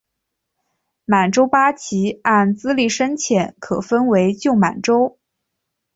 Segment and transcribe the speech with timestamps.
[1.05, 5.19] 满洲八旗按资历深浅可分为旧满洲。